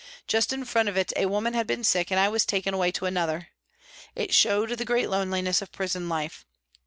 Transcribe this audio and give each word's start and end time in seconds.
Just 0.25 0.51
in 0.51 0.65
front 0.65 0.89
of 0.89 0.97
it 0.97 1.13
a 1.15 1.27
woman 1.27 1.53
had 1.53 1.67
been 1.67 1.83
sick, 1.83 2.09
and 2.09 2.19
I 2.19 2.27
was 2.27 2.43
taken 2.43 2.73
away 2.73 2.89
to 2.93 3.05
another. 3.05 3.49
It 4.15 4.33
showed 4.33 4.71
the 4.71 4.83
great 4.83 5.11
loneliness 5.11 5.61
of 5.61 5.71
prison 5.71 6.09
life. 6.09 6.43